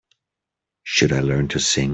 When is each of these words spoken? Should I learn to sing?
Should 0.83 1.13
I 1.13 1.19
learn 1.19 1.47
to 1.49 1.59
sing? 1.59 1.89